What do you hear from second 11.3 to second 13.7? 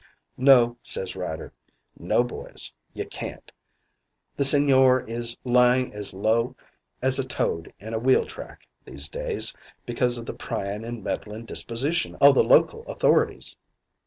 disposition o' the local authorities.